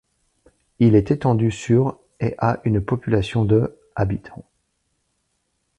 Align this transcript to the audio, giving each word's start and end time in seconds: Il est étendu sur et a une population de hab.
Il 0.79 0.95
est 0.95 1.11
étendu 1.11 1.51
sur 1.51 1.99
et 2.19 2.33
a 2.39 2.59
une 2.65 2.81
population 2.83 3.45
de 3.45 3.77
hab. 3.95 4.13